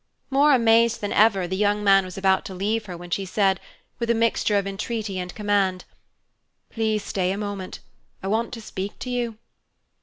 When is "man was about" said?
1.83-2.43